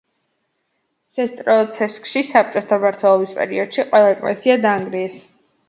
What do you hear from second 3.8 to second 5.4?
ყველა ეკლესია დაანგრიეს.